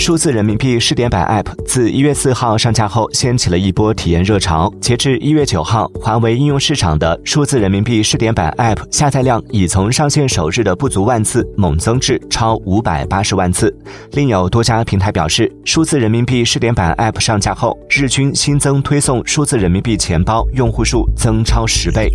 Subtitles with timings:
[0.00, 13.72] 数字人民币试点版 app 自一月四号上架后掀起了一波体验热潮截至一月九号华为应用市场的数字人民币试点版 app 下载量已从上线首日的不足万次猛增至超五百八十万次。
[14.12, 22.10] 另有多家平台表示数字人民币试点版 app 上架后日均新增推送数字人民币钱包用户数增超十倍。